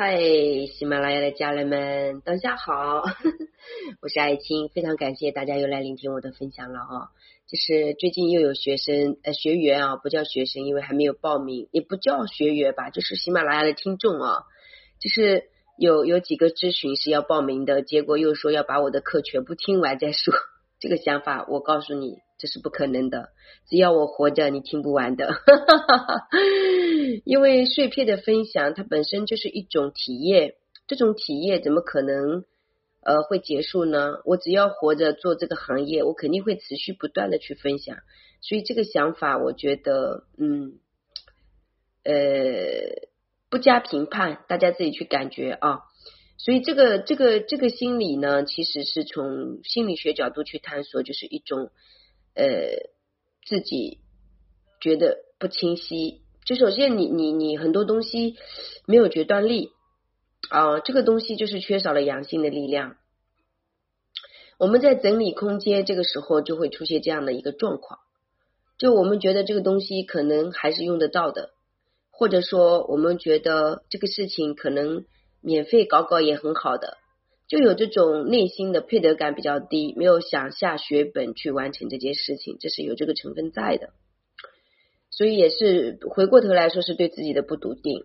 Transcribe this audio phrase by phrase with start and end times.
[0.00, 0.16] 嗨，
[0.68, 3.02] 喜马拉雅的家人们，大家好，
[4.00, 7.10] 我是爱青，非常感谢大家又来聆听我的分享了啊！
[7.48, 14.44] 就是最近又有学生呃学员啊，不叫学生，因为还没有报名，也不叫学员吧，就是喜马拉雅的听众啊，
[15.00, 20.32] 就是有有几个咨询是要报名的，结果又说要把我的课全部听完再说，
[20.78, 22.18] 这个想法我告诉你。
[22.38, 23.30] 这是不可能的，
[23.68, 25.28] 只要我活着，你听不完的。
[27.26, 30.54] 因为碎片的分享，它本身就是一种体验，
[30.86, 32.44] 这种体验怎么可能
[33.02, 34.22] 呃会结束呢？
[34.24, 37.96] 我只要活着做这个行业，我肯定会持续不断的去分享。
[38.40, 40.78] 所以这个想法，我觉得嗯
[42.04, 42.12] 呃
[43.50, 45.80] 不加评判，大家自己去感觉啊。
[46.36, 51.72] 所以这个这个这个心理呢，其实是从心理学角度去探索，就是一种。
[52.38, 52.88] 呃，
[53.44, 53.98] 自己
[54.80, 58.36] 觉得不清晰，就首先你你你很多东西
[58.86, 59.72] 没有决断力
[60.48, 62.96] 啊，这个东西就是缺少了阳性的力量。
[64.56, 67.98] 我们在整理空间这个时候就会出现这样的一个状况，
[68.78, 71.50] 就我们觉得这个东西可能还是用得到的，
[72.12, 75.04] 或者说我们觉得这个事情可能
[75.40, 76.98] 免费搞搞也很好的。
[77.48, 83.90] 就有这种内心的配得感比较低，没有想下血本去完成这件事情，这是有这个成分在的，
[85.10, 88.04] 所以也是回过头来说是对自己的不笃定。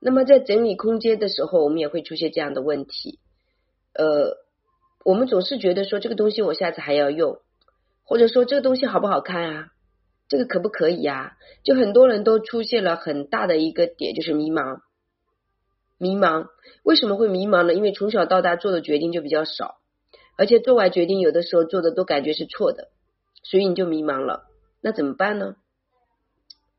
[0.00, 3.20] 那么在整理空间的时候，我们也会出现这样的问题，
[3.94, 4.36] 呃，
[5.04, 7.38] 我们总是觉得说这个东西我下次还要用，
[8.02, 9.68] 或者说这个东西好不好看啊，
[10.28, 11.36] 这个可不可以呀？
[11.62, 14.80] 就很多人都出现了很大的一个点，就是迷茫。
[15.98, 16.46] 迷茫，
[16.82, 17.74] 为什么会迷茫呢？
[17.74, 19.76] 因为从小到大做的决定就比较少，
[20.36, 22.88] 而且做完决定有的时候做的都感觉是错的，
[23.42, 24.44] 所以你就迷茫了。
[24.82, 25.56] 那怎么办呢？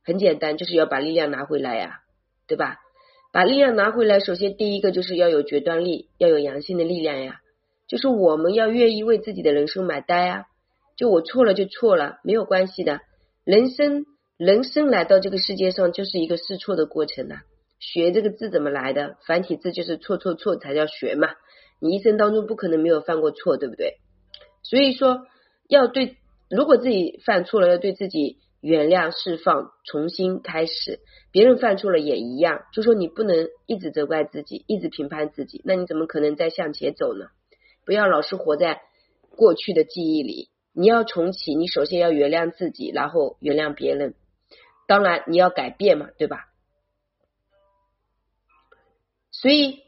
[0.03, 2.01] 很简单，就是要把力量拿回来呀，
[2.47, 2.77] 对吧？
[3.31, 7.41] 把力量拿回来，首先第一个就是要有决断力，要有阳性的力量呀，
[7.87, 10.45] 就是我们要愿意为自己的人生买单呀。
[10.95, 13.01] 就我错了就错了，没有关系的。
[13.43, 14.05] 人生，
[14.37, 17.41] 人生来到这个世界上就是一个试错的过程呐。
[17.93, 19.17] 学这个字怎么来的？
[19.27, 21.29] 繁体字就是错错错才叫学嘛。
[21.79, 23.97] 你一生当中不可能没有犯过错，对不对？
[24.63, 25.27] 所以说
[25.69, 26.17] 要对，
[26.49, 30.99] 如果自己犯错了，要对自己原谅、释放、重新开始。
[31.31, 37.27] 别人犯错了也一样，就说你不能一直责怪自己，一直评判自己，那你怎么可能再向前走呢？
[37.85, 38.81] 不要老是活在
[39.37, 41.53] 过去的记忆里，你要重启。
[41.53, 44.15] 你首先要原谅自己，然后原谅别人。
[44.87, 46.45] 当然你要改变嘛，对吧？
[49.41, 49.79] 所以，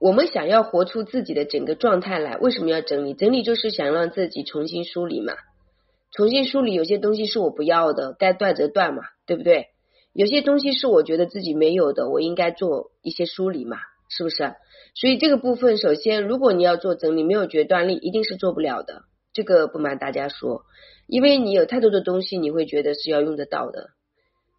[0.00, 3.14] 我们想要活出自己的整个状态来，为什么要整理？
[3.14, 5.34] 整理就是想让自己重新梳理嘛，
[6.10, 6.74] 重新梳理。
[6.74, 9.68] 有些东西是我不要的，该断则断嘛，对不对？
[10.12, 13.78] 有些东西是我觉得自己没有的，我应该做一些梳理嘛，
[14.10, 14.54] 是不是？
[14.94, 19.04] 所以这个部分，首先，如果你要做整理，没有决断力，一定是做不了的。
[19.32, 20.64] 这个不瞒大家说，
[21.06, 23.90] 因为你有太多的东西，你会觉得是要用得到的。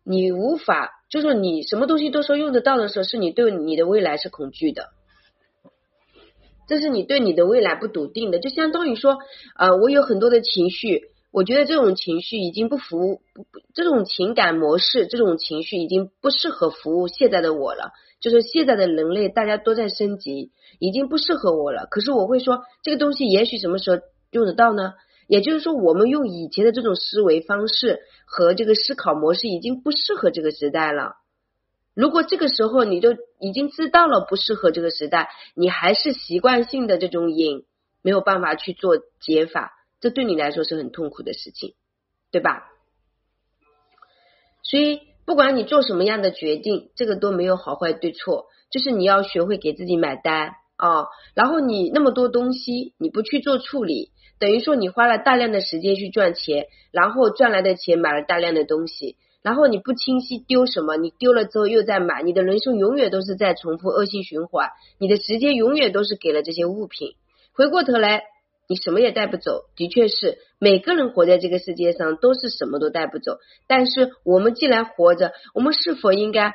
[0.03, 4.88] 你无法，就是你什么东西都说用得到的时候，是你对你的未来是恐惧的，
[6.68, 9.19] 这是你对你的未来不笃定的，就相当于说，
[9.56, 20.50] 呃，我有很多的情绪，我觉得这种情绪已经不服，不不，这种情感模式，这种情绪已经不适合服务现在的我了，就是现在的人类大家都在升级，
[20.80, 21.85] 已经不适合我了。
[21.91, 24.01] 可是我会说，这个东西也许什么时候
[24.31, 24.94] 用得到呢？
[25.28, 31.16] 也就是说，我们用以前的这种思维方式和这个思考模式已经不适合这个时代了。
[31.94, 37.66] 如果这个时候你就已经知道了不适合这个时代，你还是习惯性的这种瘾，
[38.01, 41.75] 没有办法去做解法，这对你来说是很痛苦的事情，
[42.31, 42.72] 对吧？
[44.63, 50.56] 所以，不管你做什么样的决定，这个都没有好坏对错，就是你要学会给自己买单
[50.88, 51.07] 啊。
[51.33, 54.11] 然后你那么多东西，你不去做处理。
[54.39, 64.69] 等于说你花了大量的时间去赚钱，然后赚来的钱买了大量的东西，然后你不清晰丢什么，你丢了之后又在买，你的人生永远都是在重复恶性循环，
[65.00, 67.15] 你的时间永远都是给了这些物品，
[67.53, 68.24] 回过头来
[68.68, 69.62] 你什么也带不走。
[69.77, 73.38] 的确是每个人活在这个世界上都是什么都带不走，
[73.68, 76.53] 但是我们既然活着，我们是否应该？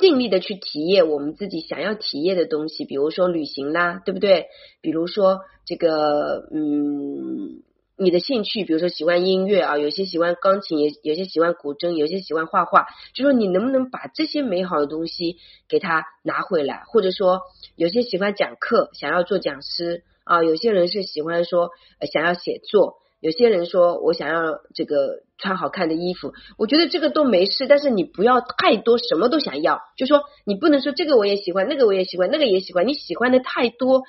[0.00, 4.46] 尽力的去体验我们自己想要体验的东西，比如说旅行啦，对不对？
[4.80, 7.62] 比如说这个，嗯，
[7.98, 12.86] 你的兴趣，比如说喜欢音乐啊，有些喜欢钢琴，也有些喜欢古筝，有些喜欢画画。
[13.12, 15.36] 就说你能不能把这些美好的东西
[15.68, 16.82] 给他拿回来？
[16.86, 17.42] 或者说，
[17.76, 21.68] 有些喜欢讲课，想要做讲师啊，有些人是喜欢说
[22.10, 34.04] 想要写作，有些人说我想要这个穿好看的衣服，我觉得这个都没事，但是你不要太多，什么都想要，就说你不能说这个我也喜欢，那个我也喜欢，那个也喜欢，你喜欢的太多，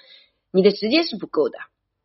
[0.53, 1.57] 你的时间是不够的，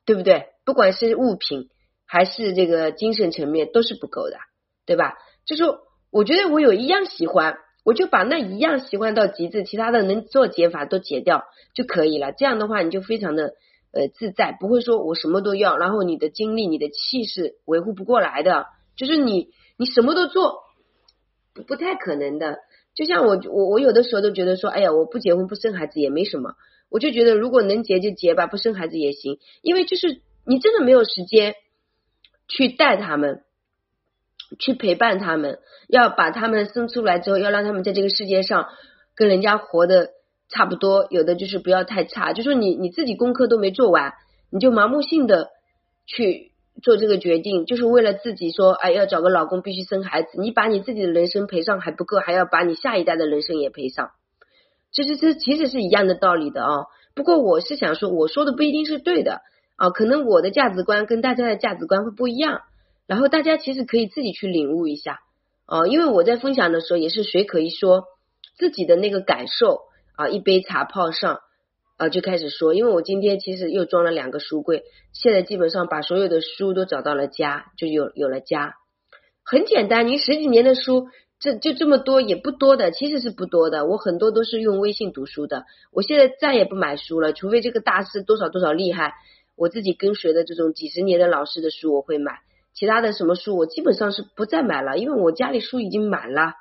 [0.04, 0.46] 对不对？
[0.64, 1.68] 不管是物品
[2.06, 4.36] 还是这个精神层面都是不够的，
[4.84, 5.14] 对吧？
[5.46, 5.78] 就说
[6.10, 12.32] 我觉得我有一样喜欢，我就把那一样喜欢到极致，其他的能做减法都减掉就可以了。
[12.32, 13.54] 这样的话你就非常的。
[13.92, 18.66] 呃，自在不会说我什么都要，然后你的精力、你的气势维护不过来的，
[18.96, 19.48] 就是你
[19.78, 20.64] 你什么都做，
[21.66, 22.58] 不太可能的。
[22.94, 26.54] 就像我我我有的时候都觉得说，哎呀，我不结婚不生孩子也没什么，
[26.90, 31.54] 我就觉得如果能结就结吧，不生孩子也行，因为就是你真的没有时间
[32.48, 33.44] 去带他们，
[34.58, 38.68] 去陪伴他们，要把他们生出来之后，要让他们在这个世界上
[39.14, 40.15] 跟人家活的。
[40.48, 44.12] 差不多，有的就是不要太差，就说你你自己功课都没做完，
[44.50, 45.48] 你就盲目性的
[46.06, 46.52] 去
[46.82, 54.10] 做这个决定，就是为了自己说，哎，要找个老公必须生孩子，你把你自己的人生赔上还不够，还要把你下一代的人生也赔上，
[54.92, 56.84] 其实这其实是一样的道理的啊。
[57.14, 59.40] 不过我是想说，我说的不一定是对的
[59.76, 62.60] 啊，可能我的价值观跟大家的价值观会不一样，
[63.06, 65.18] 然后大家其实可以自己去领悟一下
[65.64, 68.04] 啊，因为我在分享的时候也是随口一说
[68.56, 69.80] 自己的那个感受。
[70.16, 71.40] 啊，一杯茶泡上，
[71.98, 72.72] 啊，就开始说。
[72.72, 74.82] 因为我今天其实又装了两个书柜，
[75.12, 78.74] 现在基本上把所有的书都找到了家，就有有了家。
[79.44, 81.08] 很简单，你十几年的书，
[81.38, 83.84] 这就这么多也不多的，其实是不多的。
[83.84, 85.66] 我很多都是用微信读书的。
[85.92, 89.12] 我现在再也不买书了，除非这个大师多少多少厉害，
[89.54, 92.40] 我自己跟随的这种几十年的老师的书我会买。
[92.72, 96.54] 其他的什么书我基本上是不再买了，因为我家里书已经满了，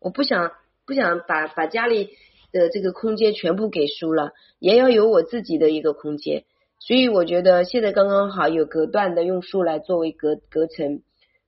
[0.00, 0.52] 我不想
[0.86, 2.08] 不想把把家里。
[2.52, 6.44] 的这个空间全部给书了，也要有我自己的一个空间，
[6.78, 11.02] 所以我觉得现在刚刚好有隔断的，用书来作为隔隔层，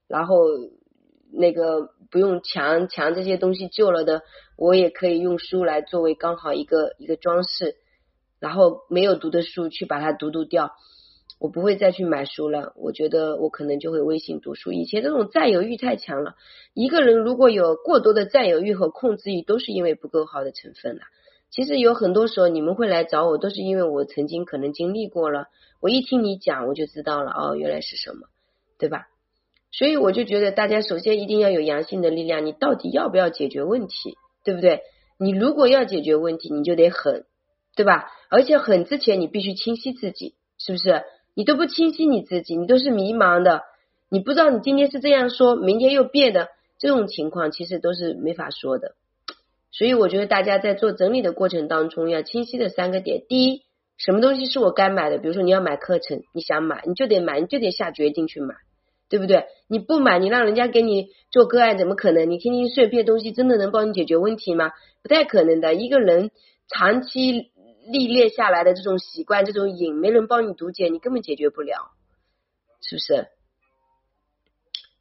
[0.07, 0.37] 然后
[1.31, 4.23] 那个不用墙墙这些东西旧了的，
[4.57, 7.75] 我也可以用书来作为刚好一个一个装饰，
[8.39, 10.71] 然后没有读的书去把它读读掉。
[11.37, 14.71] 我不会再去买书了，我觉得我可能就会微信读书。
[14.71, 16.35] 以前这种占有欲太强了，
[16.73, 21.01] 一个人如果有过多的占有欲和控制欲，都是因为不够好的成分了。
[21.51, 25.47] 其实有很多时候你们会来找我，都是因为我曾经可能经历过了。
[25.81, 28.27] 我一听你讲，我就知道了，哦，原来是什么，
[28.79, 29.07] 对吧？
[29.71, 34.81] 所以我就觉得大家首先一定要有阳性的力量，你到底要不要解决问题，对不对？
[35.17, 37.25] 你如果要解决问题，你就得狠，
[37.75, 38.09] 对吧？
[38.29, 41.03] 而且狠之前，你必须清晰自己，是不是？
[41.35, 43.61] 你都不清晰你自己，你都是迷茫的，
[44.09, 46.47] 你不知道你今天是这样说，明天又变的，
[46.79, 48.95] 这种情况其实都是没法说的。
[49.71, 53.63] 所以我觉得大家在做整理的过程当中，要清晰的三个点：第一，
[53.97, 55.17] 什么东西是我该买的？
[55.17, 58.55] 比如说你要买课程，你想买，你就得买，你就得下决定去买，
[59.09, 59.43] 对不对？
[59.67, 62.31] 你不买，你让人家给你做个案，怎么可能？
[62.31, 64.71] 你听听碎片东西，真的能帮你解决问题吗？
[65.03, 65.73] 不太可能的。
[65.73, 66.31] 一个人
[66.69, 67.51] 长期。
[67.87, 71.91] 历练下来的这种习惯，这种瘾，没人帮你读解，你根本解决不了，
[72.81, 73.27] 是不是？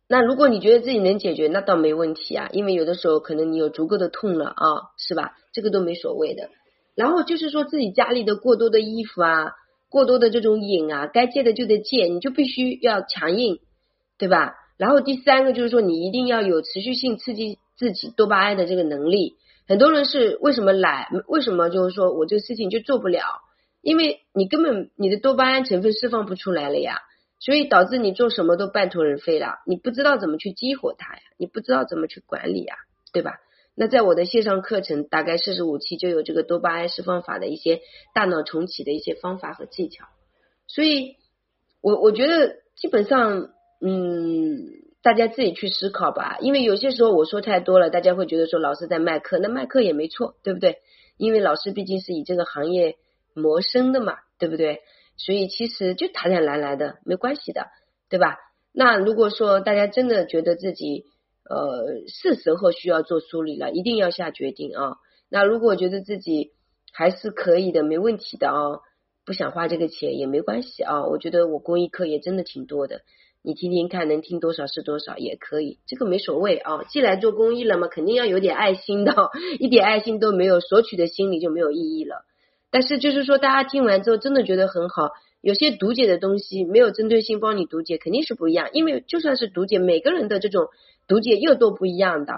[0.07, 5.33] 那如果你觉得自己能解决，那倒没问题啊，因为有的时候可能你有足够的痛了啊，是吧？
[5.53, 6.51] 这个都没所谓的。
[6.95, 9.53] 然后就是说自己家里的过多的衣服啊，
[9.89, 13.61] 过多的这种瘾啊，该戒的就得戒，你就必须要强硬，
[14.19, 14.55] 对吧？
[14.77, 19.37] 然后第三个就是说，你一定要有持续性刺激自己多巴胺的这个能力。
[19.67, 21.09] 很多人是为什么懒？
[21.27, 23.23] 为什么就是说我这个事情就做不了？
[23.81, 26.99] 因为你根本你的多巴胺成分释放不出来了呀，
[27.41, 29.57] 所以导致你做什么都半途而废了。
[29.67, 32.75] 你不知道怎么去激活它呀，你不知道怎么去管理呀，
[33.13, 33.41] 对吧？
[33.75, 37.81] 那在我的线上课程大概四十五期就有这个多巴胺释放法的一些
[38.15, 40.05] 大脑重启的一些方法和技巧，
[40.67, 41.17] 所以
[41.81, 44.84] 我我觉得基本上嗯。
[45.05, 50.79] 大家自己去思考吧，因为有些时候我说太多了，大家会觉得说老师在卖课，那卖课也没错，对不对？
[51.19, 52.97] 因为老师毕竟是以这个行业
[53.35, 54.81] 谋生的嘛，对不对？
[55.19, 57.67] 所以其实就坦坦然来的，没关系的，
[58.09, 58.39] 对吧？
[58.73, 61.05] 那如果说大家真的觉得自己
[61.51, 64.97] 呃是时候需要做梳理了，一定要下决定啊。
[65.29, 66.53] 那如果觉得自己
[66.95, 68.81] 还是可以的，没问题的啊，
[69.27, 71.05] 不想花这个钱也没关系啊。
[71.05, 73.03] 我觉得我公益课也真的挺多的。
[73.47, 76.83] 你听听看，能听多少是多少也可以，这个没所谓啊。
[76.85, 79.15] 既来做公益了嘛，肯定要有点爱心的，
[79.61, 82.25] 一点爱心都没有，索取的心理就没有意义了。
[82.71, 85.11] 但是就是说，大家听完之后真的觉得很好，
[85.43, 88.71] 有些读解的东西没有针对性帮你读解，肯定是不一样。
[88.73, 90.69] 因为就算是读解，每个人的这种
[91.07, 92.33] 读解又都不一样的，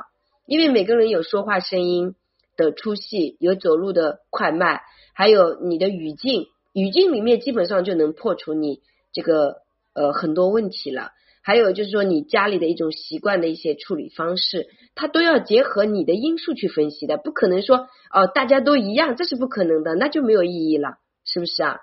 [0.45, 2.17] 因为每个人有说话声音
[2.57, 4.81] 的粗细，有走路的快慢，
[5.15, 8.81] 还有你的语境，语境里面基本上就能破除你
[9.13, 9.65] 这个。
[9.97, 11.11] 呃很多问题了。
[11.43, 21.79] 还有就是说，你家里的一种习惯的一些处理方式，它都要结合你的因素去分析的，不可能说哦大家都一样，这是不可能的，那就没有意义了，是不是啊？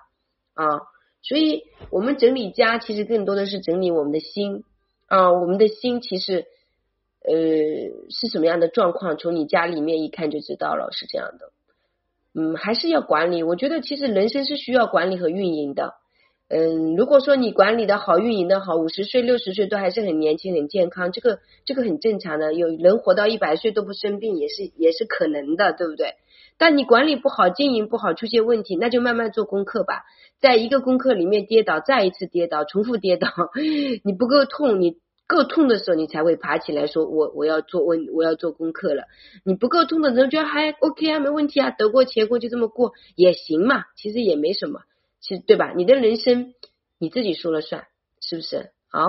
[0.52, 0.66] 啊，
[1.22, 4.64] 所以我们整理家其实更多的是整理我们的心
[5.06, 6.44] 啊，我们的心其实
[7.26, 7.34] 呃
[8.10, 11.52] 是什么样的状况，从你家里面一看就知道了，是这样的。
[12.34, 13.42] 嗯，还是要管理。
[13.42, 15.94] 我觉得其实人生是需要管理和运营的。
[16.46, 22.52] 嗯，如果说你管理的好，运营的好，五十岁、六十岁都还是很年轻、很健康，这个这个很正常的。
[22.52, 26.14] 有人活到一百岁都不生病，也是也是可能的，对不对？
[26.58, 30.02] 但你管理不好、经营不好，出现问题，那就慢慢做功课吧。
[30.38, 33.28] 在一个功课里面跌倒，再一次跌倒，重复跌倒，
[34.04, 39.04] 你不够痛，你够痛的时候，你才会爬起来说：“我我要做问，我要做功课了。”
[39.44, 43.84] 你不够痛的时候，觉得还 OK 啊，没问题啊，得过且过，就这么过也行嘛。
[43.96, 44.80] 其实也没什么。
[45.26, 45.72] 其实对吧？
[45.74, 46.52] 你的人生
[46.98, 47.86] 你自己说了算，
[48.20, 48.72] 是不是？
[48.90, 49.00] 好，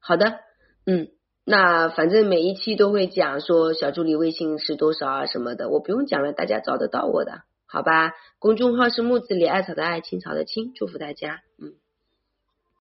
[0.00, 0.40] 好的，
[0.86, 1.08] 嗯，
[1.44, 8.14] 那反正每一期都会讲说小助理微信是多少啊什么的，我不用讲了，大家找得到我的，好吧？
[8.38, 11.74] 公众号是木子李艾草的艾青草的青，祝福大家，嗯。